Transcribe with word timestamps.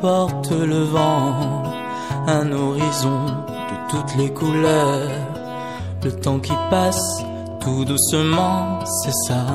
porte 0.00 0.52
le 0.54 0.84
vent, 0.84 1.32
un 2.26 2.52
horizon 2.52 3.26
de 3.48 3.90
toutes 3.90 4.16
les 4.18 4.30
couleurs. 4.32 5.10
Le 6.04 6.12
temps 6.12 6.38
qui 6.38 6.52
passe 6.70 7.22
tout 7.60 7.84
doucement, 7.84 8.80
c'est 8.84 9.14
ça. 9.32 9.46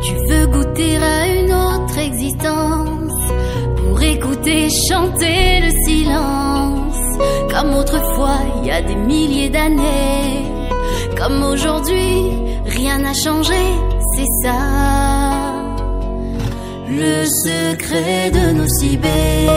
Tu 0.04 0.14
veux 0.30 0.48
goûter 0.48 0.98
à 0.98 1.28
une 1.28 1.52
autre 1.54 1.98
existence 1.98 3.32
pour 3.78 4.02
écouter 4.02 4.68
chanter 4.90 5.62
le 5.62 5.72
silence. 5.86 6.98
Comme 7.50 7.74
autrefois, 7.76 8.38
il 8.62 8.68
y 8.68 8.72
a 8.72 8.82
des 8.82 8.96
milliers 8.96 9.50
d'années. 9.50 10.46
Comme 11.18 11.44
aujourd'hui, 11.44 12.43
rien 12.66 13.00
n'a 13.00 13.14
changé, 13.14 13.62
c'est 14.16 14.48
ça. 14.48 14.60
Le 16.90 17.26
secret 17.26 18.32
de 18.32 18.52
nos 18.54 18.68
cibés. 18.68 19.50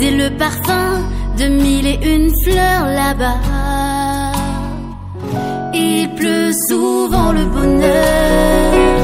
C'est 0.00 0.10
le 0.10 0.36
parfum 0.36 1.04
de 1.38 1.44
mille 1.46 1.86
et 1.86 1.98
une 2.02 2.30
fleurs 2.44 2.86
là-bas. 2.86 3.38
Il 5.74 6.10
pleut 6.16 6.52
souvent 6.68 7.30
le 7.32 7.44
bonheur. 7.46 8.94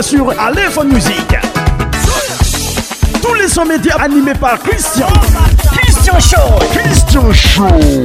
sur 0.00 0.28
Aléphone 0.40 0.88
Music. 0.92 1.36
Tous 3.22 3.34
les 3.34 3.46
sommets 3.46 3.76
médias 3.76 3.94
animés 3.96 4.32
par 4.34 4.58
Christian. 4.58 5.06
Christian 5.72 6.18
Show. 6.18 6.64
Christian 6.72 7.32
Show. 7.32 8.04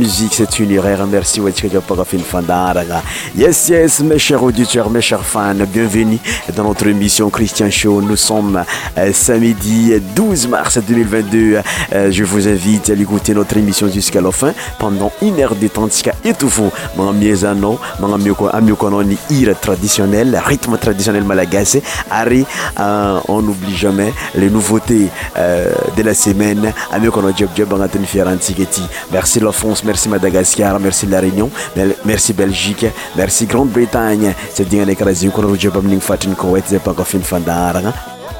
musique, 0.01 0.33
c'est 0.35 0.59
une 0.59 0.71
erreur. 0.71 0.99
Merci 1.07 1.39
Yes, 3.41 3.69
yes, 3.69 3.99
mes 4.09 4.17
chers 4.19 4.43
auditeurs, 4.43 4.89
mes 4.89 5.01
chers 5.09 5.23
fans, 5.33 5.55
bienvenue 5.73 6.17
dans 6.55 6.63
notre 6.63 6.87
émission 6.87 7.29
Christian 7.29 7.69
Show. 7.69 8.01
Nous 8.01 8.15
sommes 8.15 8.57
euh, 8.97 9.13
samedi 9.13 9.79
12 10.15 10.47
mars 10.47 10.79
2022. 10.87 11.57
Euh, 11.93 12.11
je 12.11 12.23
vous 12.23 12.47
invite 12.47 12.89
à 12.89 12.93
écouter 12.93 13.33
notre 13.35 13.55
émission 13.57 13.87
jusqu'à 13.89 14.21
la 14.21 14.31
fin 14.31 14.53
pendant 14.79 15.11
une 15.21 15.39
heure 15.39 15.55
de 15.55 15.67
temps. 15.67 15.87
mon 16.97 17.09
ami 17.09 17.31
Mangamiokononi, 17.99 19.17
ira 19.29 19.53
traditionnel, 19.53 20.41
rythme 20.45 20.77
traditionnel 20.77 21.23
malagasy. 21.23 21.81
Ari, 22.09 22.45
euh, 22.79 23.19
on 23.27 23.41
n'oublie 23.43 23.75
jamais 23.77 24.11
les 24.35 24.49
nouveautés 24.49 25.07
de 25.97 26.01
la 26.01 26.13
semaine. 26.13 26.73
Job 27.37 27.49
Job, 27.55 27.89
Merci 29.13 29.39
la 29.39 29.51
merci 29.91 30.07
Madagascar, 30.07 30.79
merci 30.79 31.05
La 31.09 31.19
Réunion, 31.19 31.49
merci 32.03 32.31
Belgique, 32.31 32.85
merci 33.15 33.45
Grande-Bretagne. 33.45 34.33
C'est 34.53 34.67
bien 34.67 34.85
les 34.85 34.97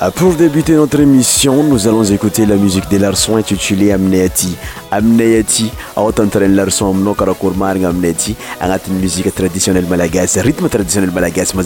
ah, 0.04 0.10
pour 0.14 0.34
débuter 0.34 0.74
notre 0.74 1.00
émission, 1.00 1.62
nous 1.64 1.88
allons 1.88 2.04
écouter 2.04 2.46
la 2.48 2.56
musique 2.56 2.90
de 2.90 2.98
Larson 2.98 3.36
intitulée 3.38 3.92
Amneati. 3.92 4.56
Amneati, 4.90 5.72
autant 5.96 6.24
de 6.26 6.40
Larson 6.46 6.90
amno 6.90 7.14
karakour 7.14 7.54
marga 7.56 7.92
une 7.92 9.00
musique 9.00 9.34
traditionnelle 9.36 9.86
malagasse, 9.88 10.38
rythme 10.38 10.70
traditionnel 10.70 11.12
malagasse 11.12 11.52
qu'on 11.52 11.60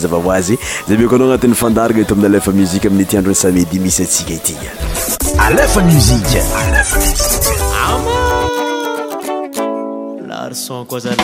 a 1.32 1.36
une 1.44 1.54
fandarga 1.54 2.00
et 2.00 2.04
de 2.04 2.26
la 2.28 2.40
musique 2.52 2.84
Amneti 2.84 3.16
andro 3.16 3.32
samedi 3.32 3.78
mi 3.78 3.90
setsigeti. 3.90 4.54
à 5.38 5.82
musique, 5.82 6.36
alefa 6.54 6.98
musique 6.98 7.62
son 10.54 10.84
cose 10.84 11.06
la 11.06 11.14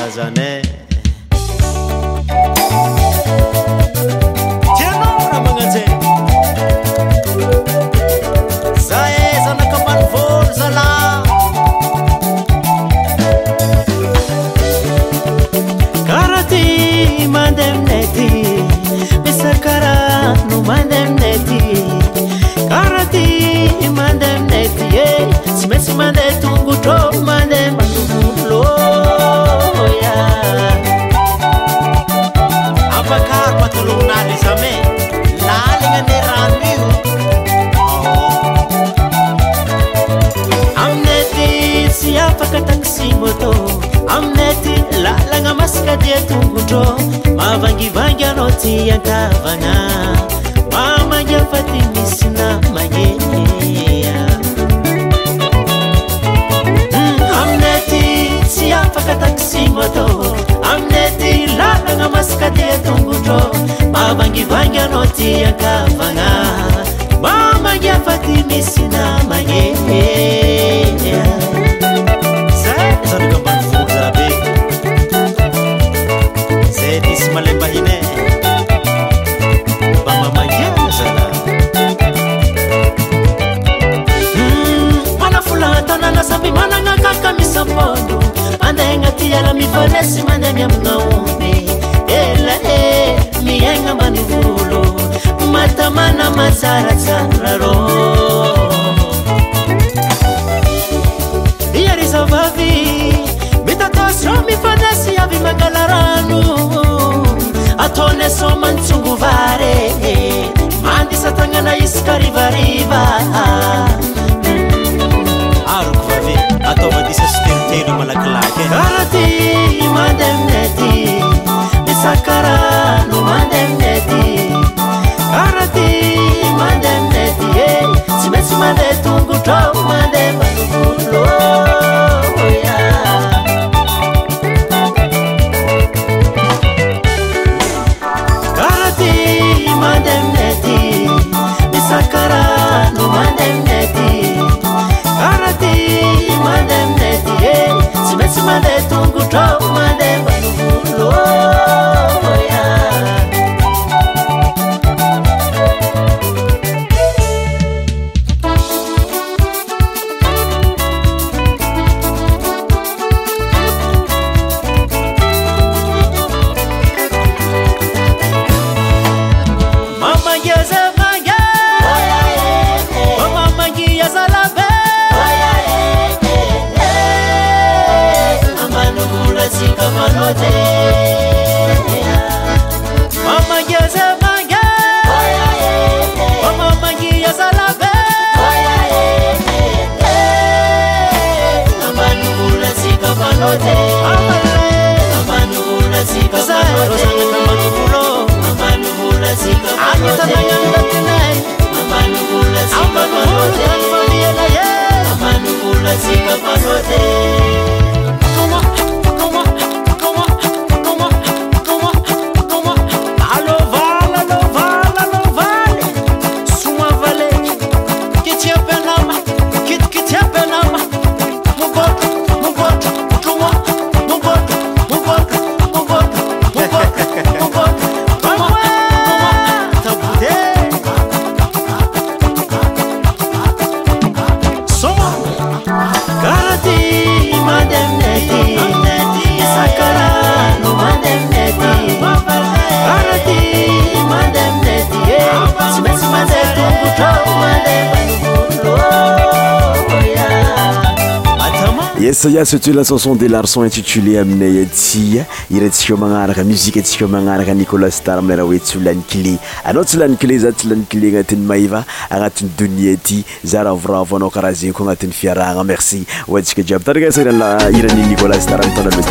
stl 252.44 252.82
chanson 252.84 253.14
de 253.18 253.28
larson 253.28 253.62
intitulé 253.64 254.18
aminay 254.18 254.62
atya 254.62 255.24
irantsika 255.50 255.94
o 255.94 255.96
magnaraka 255.96 256.42
muzika 256.44 256.80
tsika 256.82 257.04
o 257.04 257.08
magnaraka 257.08 257.54
nicolas 257.54 258.00
tar 258.02 258.18
amiana 258.18 258.42
hoe 258.42 258.58
tsy 258.58 258.78
lan'ny 258.80 259.04
cle 259.10 259.38
anao 259.64 259.84
tsy 259.84 259.96
lan'ni 259.98 260.16
cle 260.16 260.38
za 260.38 260.50
tsy 260.52 260.66
hlan'ny 260.66 260.84
cle 260.88 261.06
agnatin'ny 261.08 261.46
maiva 261.46 261.84
agnatin'ny 262.10 262.50
donie 262.58 262.94
aty 262.94 263.24
za 263.46 263.62
ravoravo 263.62 264.16
anao 264.16 264.30
karaha 264.30 264.52
zegny 264.54 264.72
koa 264.72 264.84
agnatin'ny 264.86 265.12
fiarahagna 265.14 265.62
merci 265.64 266.04
ontsika 266.28 266.62
djiaby 266.64 266.84
tanraka 266.84 267.12
sarna 267.12 267.48
iran'ny 267.78 268.06
nicolas 268.10 268.44
dara 268.48 268.64
amitana 268.64 268.90
loknt 268.90 269.06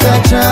touch 0.00 0.49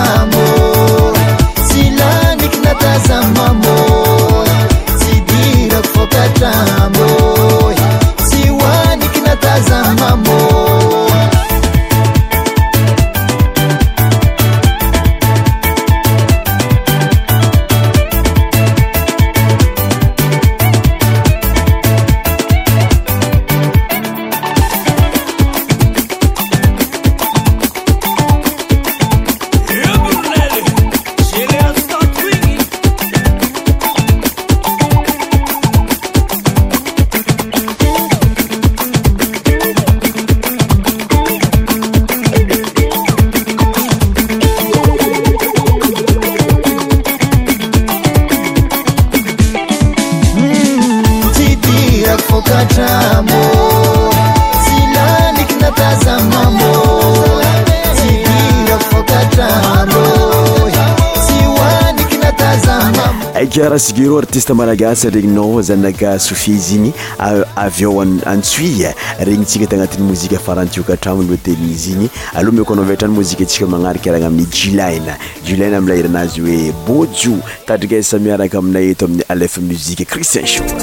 sygero 63.79 64.17
artiste 64.19 64.53
malagasy 64.53 65.07
nregninao 65.07 65.61
zanaka 65.61 66.19
sofi 66.19 66.51
izy 66.51 66.75
igny 66.75 66.91
avyeo 67.55 68.01
antsuie 68.25 68.93
regnytsika 69.19 69.65
tagnatin'ny 69.67 70.03
mozika 70.07 70.37
farantiokatramo 70.39 71.23
lo 71.23 71.37
telin' 71.37 71.71
izy 71.71 71.91
igny 71.91 72.09
aloha 72.35 72.51
mikoanao 72.57 72.85
vetrany 72.85 73.13
mozika 73.13 73.43
ntsika 73.43 73.67
manarika 73.67 74.09
arana 74.11 74.27
amin'ny 74.27 74.47
jiline 74.51 75.15
juline 75.45 75.75
amileheranazy 75.77 76.41
oe 76.41 76.73
bojo 76.87 77.39
tadrika 77.65 77.95
e, 77.95 78.03
sami 78.03 78.31
araka 78.31 78.57
aminay 78.59 78.91
eto 78.91 79.05
amin'ny 79.05 79.23
alefa 79.29 79.61
mozike 79.61 80.05
crisinchoami 80.05 80.75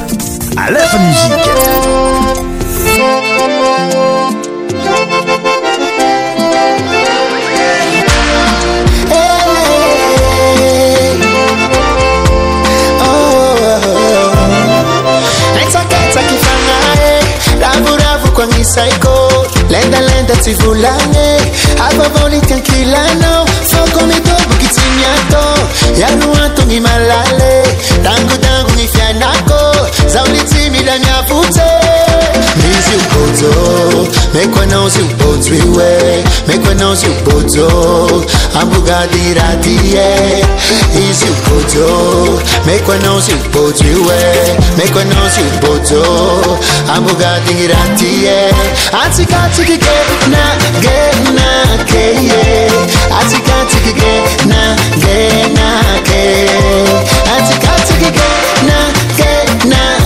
ako 18.66 19.46
lendalenda 19.70 20.34
civulale 20.42 21.38
apavolitkankilano 21.78 23.46
fokonetobukicimiato 23.70 25.46
yaluatu 26.00 26.66
mimalale 26.66 27.62
dangudangu 28.02 28.70
mifianako 28.76 29.88
zaulicimidamiapuce 30.08 32.35
make 34.36 34.52
when 34.52 34.68
those 34.68 34.92
you 35.00 35.08
go 35.16 35.32
three 35.40 35.64
way 35.80 36.20
make 36.44 36.60
when 36.68 36.76
those 36.76 37.00
you 37.00 37.08
go 37.24 37.40
to 37.48 37.64
i'm 38.52 38.68
bugatti 38.68 39.32
rati 39.32 39.74
yeah 39.88 40.44
is 40.92 41.24
you 41.24 41.32
go 41.48 41.56
to 41.64 41.84
make 42.68 42.84
when 42.84 43.00
those 43.00 43.32
you 43.32 43.38
go 43.48 43.72
three 43.72 43.96
way 44.04 44.36
make 44.76 44.92
when 44.92 45.08
those 45.08 45.40
you 45.40 45.48
go 45.64 45.72
to 45.80 45.96
i'm 46.92 47.00
bugatti 47.08 47.64
rati 47.72 48.28
yeah 48.28 48.52
i 48.92 49.08
think 49.16 49.32
i 49.32 49.48
think 49.56 49.72
you 49.72 49.80
get 49.80 50.08
na 50.28 50.44
get 50.84 51.16
na 51.38 51.48
ke 51.88 52.04
yeah 52.28 53.16
i 53.16 53.24
think 53.32 53.48
i 53.48 53.56
think 53.72 53.88
you 53.88 53.94
get 53.96 54.44
na 54.52 54.76
get 55.00 55.48
na 55.56 55.72
ke 56.08 56.24
i 57.24 57.40
think 57.48 57.64
i 57.64 57.76
think 57.88 58.04
you 58.04 58.12
get 58.20 58.60
na 58.68 58.80
get 59.16 59.64
na 59.72 60.05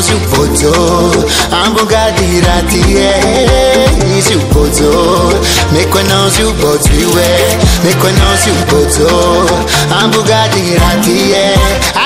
suppoto 0.00 1.24
ambogadi 1.50 2.40
ratie 2.40 3.10
eh, 3.84 4.22
suppoto 4.22 5.32
mekweno 5.72 6.28
supotiwe 6.28 7.58
mekweno 7.82 8.36
suppoto 8.44 9.48
ambogadi 10.00 10.76
ratie 10.78 11.52
eh, 11.54 11.58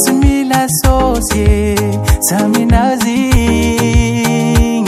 sy 0.01 0.11
milassôsie 0.21 1.59
saminaziny 2.27 4.83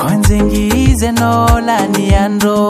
konzengyzena 0.00 1.32
lany 1.68 2.06
andrô 2.24 2.60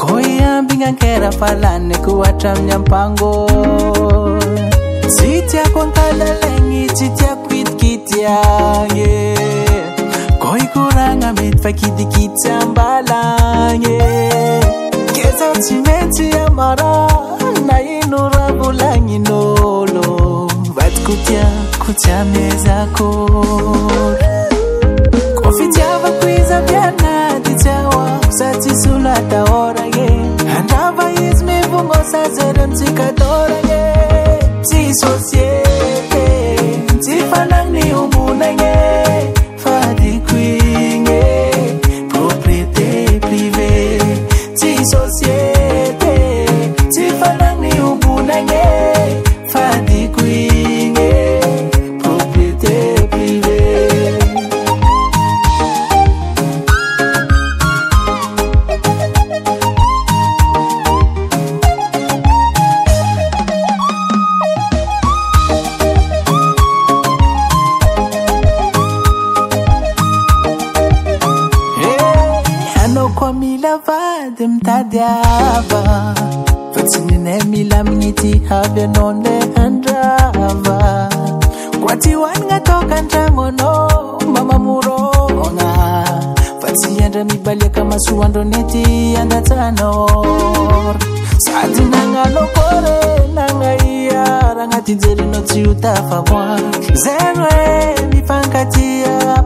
kôy 0.00 0.26
ambinankera 0.54 1.30
falanyko 1.40 2.10
oatra 2.22 2.50
minyampangô 2.58 3.32
sytiakontalalegny 5.16 6.76
sy 6.96 7.06
tiao 7.18 7.36
kitkityage 7.46 9.16
kôy 10.42 10.62
koragnaa 10.74 11.32
mety 11.38 11.58
fakitikity 11.64 12.34
sambalage 12.42 14.04
za 15.38 15.48
tsy 15.62 15.74
metsy 15.86 16.26
amara 16.46 16.92
naino 17.68 18.20
rabolaninolo 18.34 20.06
vaty 20.76 21.00
kotia 21.06 21.46
kotiamezako 21.84 23.08
kôfitiavakoizabiaaditiaoako 25.38 28.30
sati 28.38 28.70
solataôrage 28.82 30.08
andavaizy 30.58 31.40
mivongo 31.48 31.98
sazerymitika 32.12 33.06
toragne 33.20 33.84
zy 34.68 34.82
sôiée 35.00 35.88
zyfananyomonage 37.04 39.06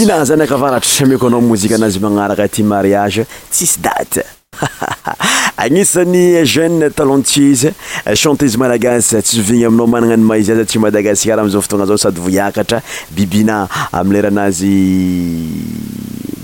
naa 0.07 0.25
zany 0.25 0.43
akavaratry 0.45 0.91
symeko 0.97 1.27
anao 1.27 1.41
mozika 1.41 1.75
anazy 1.79 1.99
magnaraka 2.03 2.43
aty 2.45 2.63
mariage 2.63 3.27
tsisy 3.53 3.81
daty 3.85 4.21
agnisan'ny 5.65 6.25
jeune 6.53 6.89
talenties 6.99 7.65
chanteizy 8.23 8.57
madagasa 8.61 9.23
tsisy 9.23 9.43
vigny 9.47 9.65
aminao 9.69 9.87
magnana 9.95 10.17
ny 10.17 10.25
maizia 10.31 10.55
za 10.61 10.65
ty 10.65 10.79
madagasikarah 10.79 11.43
amiizao 11.43 11.63
fotona 11.65 11.87
zao 11.89 11.99
sady 11.99 12.21
voiakatra 12.27 12.79
bibina 13.17 13.59
am 13.93 14.07
leranazy 14.15 14.79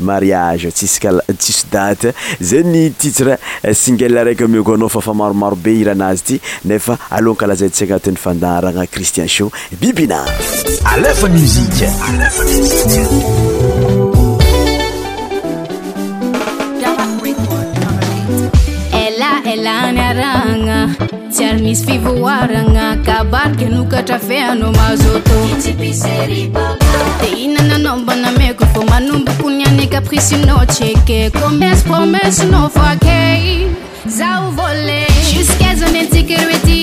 mariage 0.03 0.71
tsisy 0.71 1.01
kala 1.01 1.23
tsisy 1.39 1.67
daty 1.71 2.13
zay 2.41 2.63
ny 2.67 2.91
titre 2.99 3.39
eh, 3.63 3.75
singe 3.75 4.05
araiky 4.05 4.45
makonao 4.45 4.89
fa 4.91 5.01
fa 5.01 5.15
maromaro 5.15 5.57
be 5.57 5.71
hiranazy 5.79 6.21
ity 6.23 6.41
nefa 6.69 6.99
alohankalazai 7.19 7.71
tsy 7.71 7.85
agnatin'ny 7.87 8.19
fandarana 8.25 8.85
cristian 8.87 9.29
shio 9.29 9.51
bibynaalefa 9.81 11.27
mzikaaana 11.33 12.31
tiary 21.33 21.63
misy 21.63 21.85
fivo 21.87 22.11
oaragna 22.25 22.97
kabaryke 23.07 23.65
nokatra 23.65 24.19
feanao 24.19 24.73
mahazatô 24.73 25.35
di 27.21 27.27
ihnananaombanameko 27.45 28.65
fô 28.73 28.81
manombo 28.91 29.33
koniane 29.41 29.87
kaprisina 29.87 30.67
tseke 30.67 31.31
commence 31.31 31.83
promencena 31.85 32.69
foakey 32.75 33.67
zao 34.07 34.51
vôle 34.57 35.01
jusazanentsikroety 35.33 36.81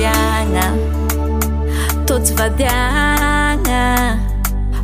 ana 0.00 0.66
totsy 2.06 2.34
vadiagna 2.38 3.80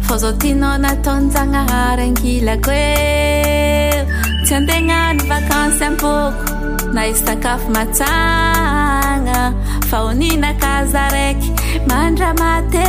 fô 0.07 0.17
zao 0.23 0.33
tinao 0.43 0.73
nataonjagnahary 0.85 2.03
angilako 2.09 2.71
e 2.73 4.05
tsy 4.45 4.53
andegnano 4.59 5.23
vakansy 5.31 5.85
amboko 5.89 6.49
na 6.95 7.07
izy 7.11 7.23
sakafo 7.27 7.69
matsagna 7.77 9.39
fa 9.89 9.99
oninakaza 10.09 11.07
raiky 11.17 11.49
mandramaty 11.89 12.87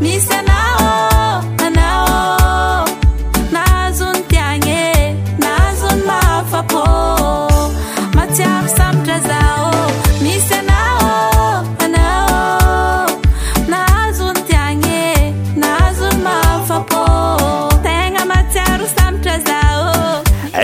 Miss 0.00 0.29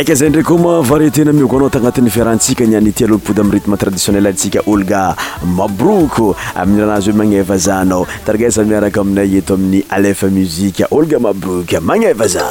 k 0.07 0.15
zay 0.15 0.31
ndraky 0.31 0.47
koma 0.47 0.87
varieté-na 0.87 1.33
miokoanao 1.35 1.67
tagnatin'ny 1.69 2.09
fiarantsika 2.15 2.63
nianyity 2.65 3.05
alompody 3.05 3.41
amin'y 3.41 3.59
rythme 3.59 3.77
traditionnel 3.77 4.31
ntsika 4.31 4.63
olga 4.71 5.17
mabroko 5.43 6.37
amin'y 6.55 6.81
raha 6.81 6.93
anazy 6.93 7.11
hoe 7.11 7.19
magneva 7.19 7.59
zanao 7.59 8.07
taragasa 8.25 8.63
miaraka 8.63 9.01
aminay 9.03 9.39
eto 9.43 9.59
amin'ny 9.59 9.83
alefa 9.91 10.31
muzika 10.31 10.87
olga 10.95 11.19
mabrok 11.19 11.73
magneva 11.83 12.27
za 12.29 12.47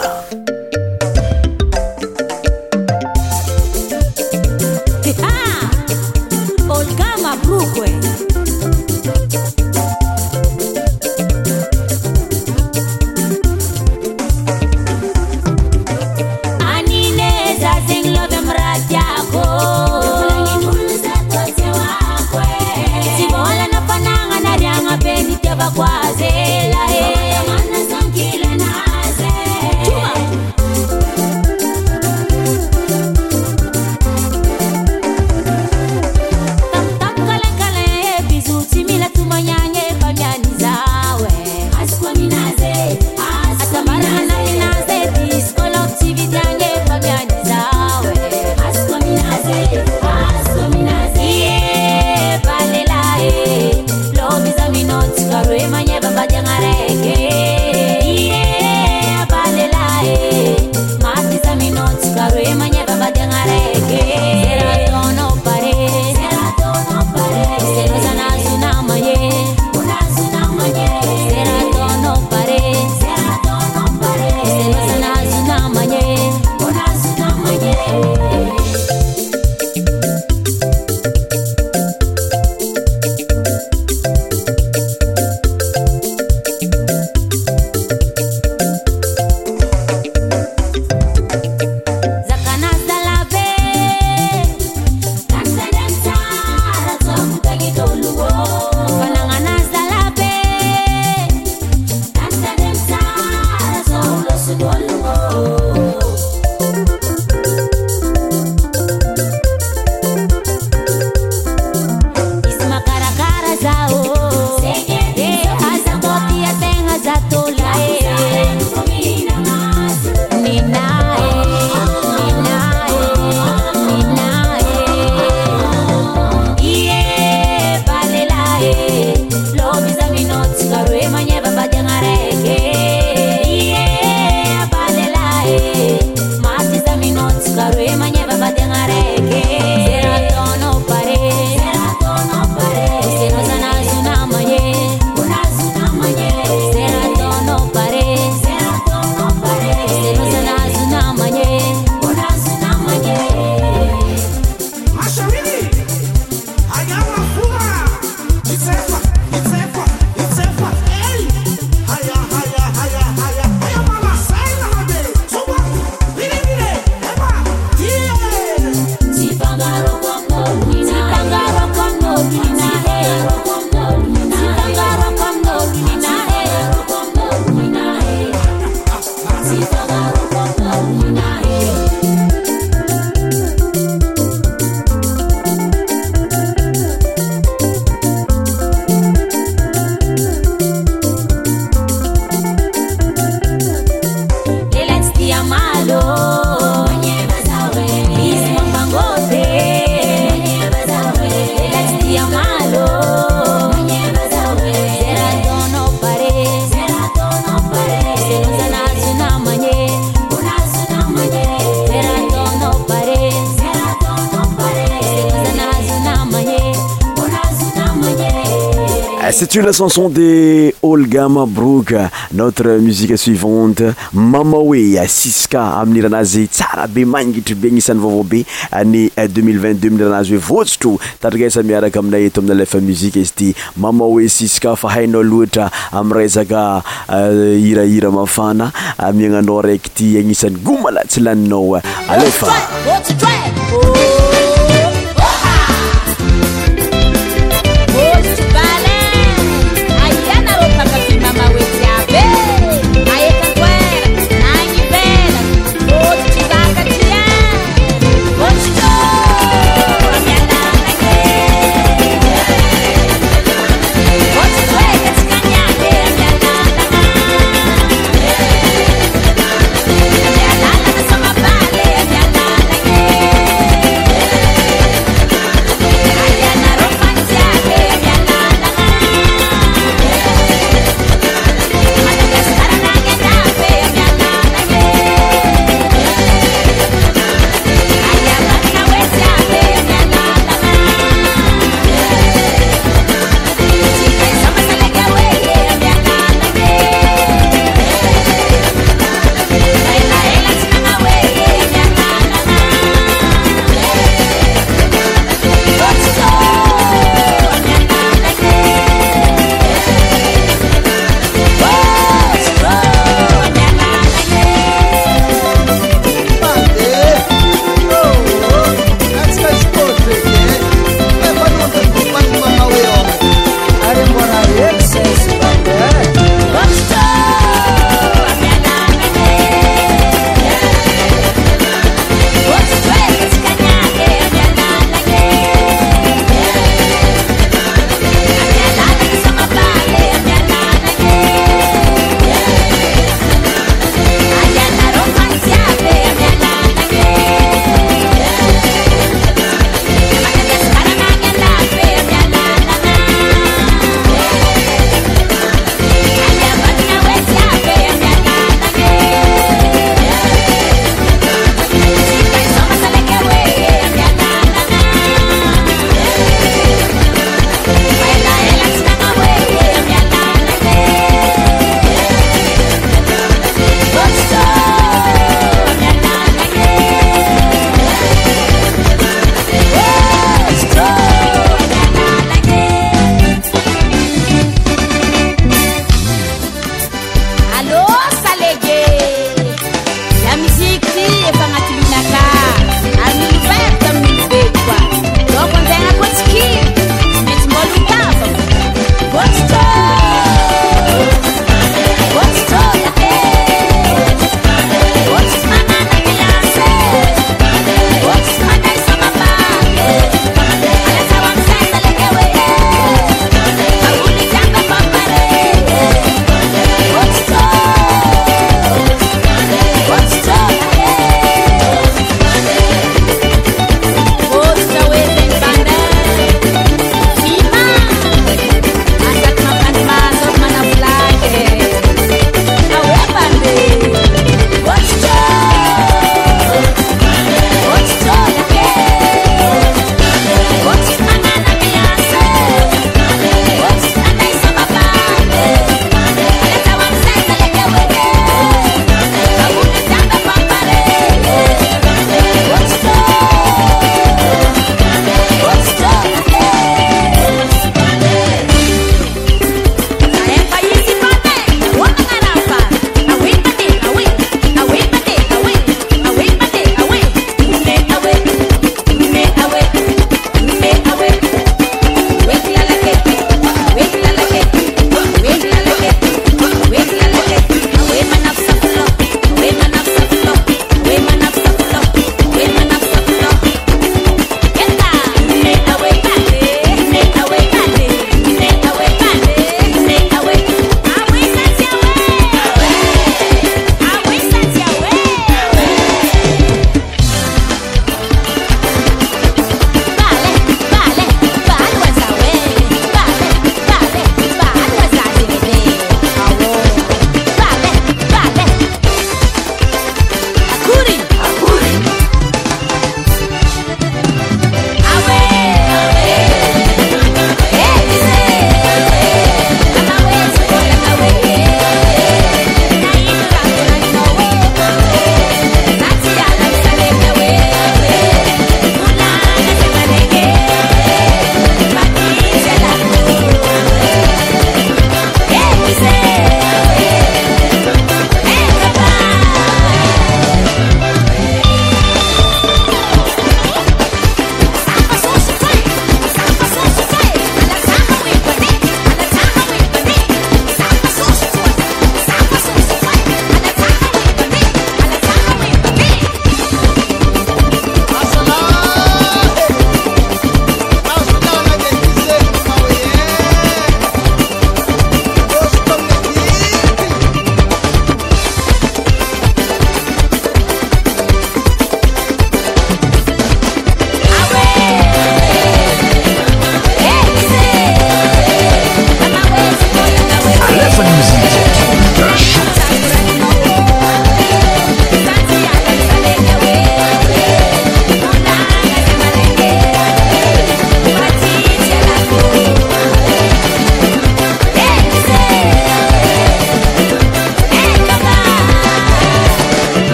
sy 219.35 219.43
tsio 219.51 219.61
la 219.67 219.73
chanson 219.75 220.07
de 220.13 220.73
olga 220.81 221.27
mabrok 221.27 221.91
notre 222.31 222.77
musique 222.79 223.17
suivante 223.17 223.91
mama 224.13 224.55
hoe 224.55 224.95
siska 225.09 225.75
amin'nyiranazy 225.81 226.47
tsara 226.47 226.87
be 226.87 227.03
mangitry 227.03 227.53
be 227.55 227.67
agnisan'ny 227.67 227.99
vaovaobe 227.99 228.39
ny 228.85 229.01
2022 229.19 229.91
miiranazy 229.91 230.37
hoe 230.37 230.39
votsotro 230.47 230.93
tatrikasa 231.19 231.63
miaraka 231.67 231.99
amina 231.99 232.17
eto 232.17 232.39
amina 232.39 232.55
alefa 232.55 232.79
muzike 232.79 233.19
izy 233.19 233.33
ty 233.35 233.53
mama 233.75 234.05
hoe 234.05 234.29
siska 234.29 234.75
fa 234.79 234.89
hainao 234.95 235.21
loatra 235.23 235.67
ami' 235.91 236.13
resaka 236.13 236.81
euh, 237.09 237.59
hirahira 237.59 238.11
mafana 238.11 238.71
miagnanao 239.13 239.61
raiky 239.61 239.89
ty 239.91 240.17
agnisan'ny 240.17 240.63
gomala 240.63 241.03
tsy 241.03 241.19
laninao 241.19 241.81
alefa 242.07 242.55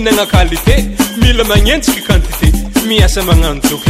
nagna 0.00 0.24
qualité 0.26 0.76
mila 1.20 1.44
magnentsika 1.44 2.00
quantité 2.06 2.50
miasa 2.88 3.22
magnano 3.22 3.60
joky 3.68 3.89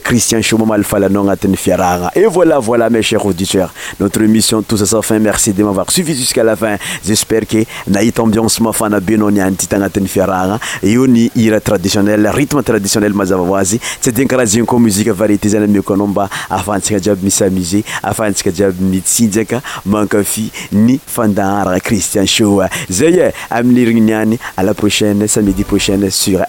cristienhow 0.00 0.58
mamalfalanao 0.58 1.22
agnatin'ny 1.22 1.56
fiarahana 1.56 2.10
e 2.12 2.26
voilà 2.26 2.58
voilà 2.58 2.88
ma 2.90 3.00
cher 3.02 3.20
auditeur 3.24 3.72
notre 4.00 4.22
émission 4.22 4.62
toussafin 4.62 5.18
merci 5.18 5.52
de 5.52 5.62
mavor 5.62 5.90
suifi 5.90 6.14
jusqu'à 6.14 6.42
lafin 6.44 6.76
jespère 7.04 7.46
ke 7.46 7.64
nait 7.88 8.18
ambienceme 8.20 8.72
fanabenao 8.72 9.30
niantita 9.30 9.76
agnatin'ny 9.76 10.08
fiarahagna 10.08 10.58
eo 10.82 11.06
ny 11.06 11.28
ira 11.36 11.60
traditionnel 11.60 12.28
rthme 12.30 12.62
traditionnel 12.62 13.12
mazavaazytsy 13.12 14.08
adi 14.10 14.26
karaha 14.26 14.46
zegny 14.46 14.66
komusie 14.66 15.10
variété 15.12 15.48
zany 15.48 15.68
mikoana 15.68 16.04
mba 16.06 16.28
afantsika 16.50 16.98
jiaby 17.00 17.24
misy 17.26 17.44
amusé 17.44 17.84
afantsika 18.02 18.50
jiaby 18.52 18.82
mitsinjyaka 18.84 19.62
mankafi 19.86 20.50
ny 20.72 20.98
fandaharaa 21.06 21.80
cristien 21.80 22.26
show 22.26 22.62
zaye 22.90 23.32
amin'yrinniany 23.50 24.38
la 24.62 24.74
prochaine 24.74 25.26
samédi 25.28 25.64
prohaine 25.64 26.10
sur 26.10 26.40